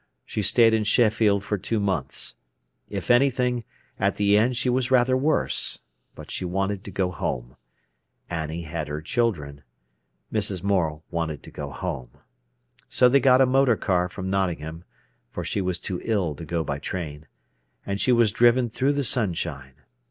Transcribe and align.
She 0.25 0.41
stayed 0.41 0.73
in 0.73 0.83
Sheffield 0.83 1.45
for 1.45 1.59
two 1.59 1.79
months. 1.79 2.37
If 2.89 3.11
anything, 3.11 3.65
at 3.99 4.15
the 4.15 4.35
end 4.35 4.57
she 4.57 4.67
was 4.67 4.89
rather 4.89 5.15
worse. 5.15 5.77
But 6.15 6.31
she 6.31 6.43
wanted 6.43 6.83
to 6.85 6.89
go 6.91 7.11
home. 7.11 7.55
Annie 8.27 8.63
had 8.63 8.87
her 8.87 9.03
children. 9.03 9.61
Mrs. 10.33 10.63
Morel 10.63 11.03
wanted 11.11 11.43
to 11.43 11.51
go 11.51 11.69
home. 11.69 12.09
So 12.89 13.09
they 13.09 13.19
got 13.19 13.41
a 13.41 13.45
motor 13.45 13.75
car 13.77 14.09
from 14.09 14.31
Nottingham—for 14.31 15.43
she 15.43 15.61
was 15.61 15.77
too 15.79 16.01
ill 16.03 16.33
to 16.33 16.45
go 16.45 16.63
by 16.63 16.79
train—and 16.79 18.01
she 18.01 18.11
was 18.11 18.31
driven 18.31 18.71
through 18.71 18.93
the 18.93 19.03
sunshine. 19.03 19.75